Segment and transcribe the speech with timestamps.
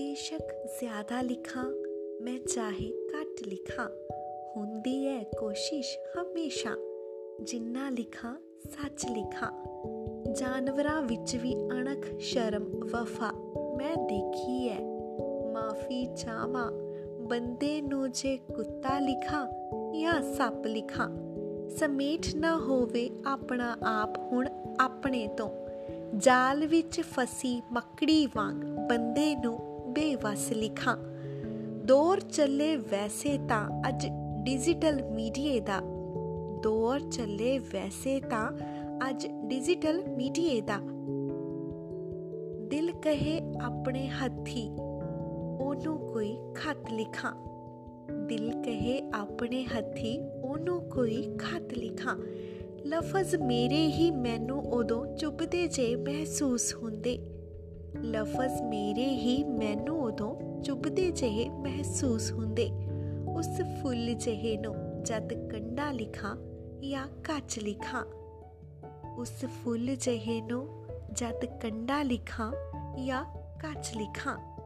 [0.00, 1.64] ਜ਼ਿਆਦਾ ਲਿਖਾਂ,
[2.22, 3.88] ਮੈਂ ਚਾਹੇ ਘੱਟ ਲਿਖਾਂ,
[4.56, 6.70] ਹੁੰਦੀ ਹੈ ਕੋਸ਼ਿਸ਼ ਹਮੇਸ਼ਾ।
[7.42, 9.52] ਜਿੰਨਾ ਲਿਖਾਂ, ਸੱਚ ਲਿਖਾਂ।
[10.32, 13.32] ਜਾਨਵਰਾਂ ਵਿੱਚ ਵੀ ਅਣਖ, ਸ਼ਰਮ, ਵਫਾ
[13.76, 14.80] ਮੈਂ ਦੇਖੀ ਹੈ
[15.52, 16.72] ਮਾਫੀ ਚਾਹਾਂ
[17.20, 19.46] ਬੰਦੇ ਨੂੰ ਜੇ ਕੁੱਤਾ ਲਿਖਾਂ
[20.00, 21.08] ਜਾਂ ਸੱਪ ਲਿਖਾਂ,
[21.68, 24.48] ਸਮੇਟ ਨਾ ਹੋਵੇ ਆਪਣਾ ਆਪ ਹੁਣ
[24.80, 25.50] ਆਪਣੇ ਤੋਂ।
[26.16, 29.68] ਜਾਲ ਵਿੱਚ ਫਸੀ ਮੱਕੜੀ ਵਾਂਗ ਬੰਦੇ ਨੂੰ
[29.98, 30.96] ਬੇਵਸ ਲਿਖਾਂ।
[31.84, 34.06] ਦੌਰ ਚੱਲੇ ਵੈਸੇ ਤਾਂ ਅੱਜ
[34.42, 35.80] ਡਿਜੀਟਲ ਮੀਡੀਏ ਦਾ।
[36.62, 38.52] ਦੌਰ ਚੱਲੇ ਵੈਸੇ ਤਾਂ
[39.08, 40.78] ਅੱਜ ਡਿਜੀਟਲ ਮੀਡੀਏ ਦਾ।
[42.68, 44.68] ਦਿਲ ਕਹੇ ਆਪਣੇ ਹੱਥੀ,
[45.60, 47.32] ਉਹਨੂੰ ਕੋਈ ਖਤ ਲਿਖਾਂ।
[48.26, 52.18] ਦਿਲ ਕਹੇ ਆਪਣੇ ਹੱਥੀ, ਉਹਨੂੰ ਕੋਈ ਖਤ ਲਿਖਾਂ।
[52.86, 57.18] ਲਫ਼ਜ਼ ਮੇਰੇ ਹੀ ਮੈਨੂੰ ਉਦੋਂ ਚੁੱਭਦੇ ਜੇ ਮਹਿਸੂਸ ਹੁੰਦੇ।
[58.02, 62.70] ਲਫ਼ਜ਼ ਮੇਰੇ ਹੀ ਮੈਨੂੰ ਉਦੋਂ ਚੁੱਭਦੇ ਜਿਹੇ ਮਹਿਸੂਸ ਹੁੰਦੇ।
[63.36, 66.36] ਉਸ ਫੁੱਲ ਜਿਹੇ ਨੂੰ ਜਦ ਕੰਡਾ ਲਿਖਾਂ
[66.80, 68.04] ਜਾਂ ਕੱਚ ਲਿਖਾਂ।
[69.16, 72.52] ਉਸ ਫੁੱਲ ਜਿਹੇ ਨੂੰ ਜਦ ਕੰਡਾ ਲਿਖਾਂ
[72.96, 73.24] ਜਾਂ
[73.60, 74.58] ਕੱਚ ਲਿਖਾਂ।